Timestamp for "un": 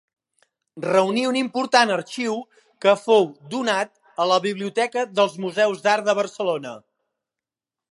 1.31-1.35